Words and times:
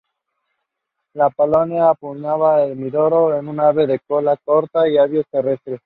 La 1.13 1.29
paloma 1.29 1.91
apuñalada 1.91 2.65
de 2.65 2.73
Mindoro 2.73 3.37
es 3.37 3.43
un 3.43 3.59
ave 3.59 3.85
de 3.85 3.99
cola 3.99 4.35
corta 4.43 4.89
y 4.89 4.97
hábitos 4.97 5.27
terrestres. 5.29 5.79